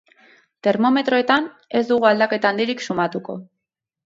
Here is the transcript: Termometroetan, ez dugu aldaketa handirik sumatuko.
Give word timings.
Termometroetan, 0.67 1.45
ez 1.81 1.83
dugu 1.91 2.09
aldaketa 2.13 2.53
handirik 2.53 2.83
sumatuko. 2.89 3.39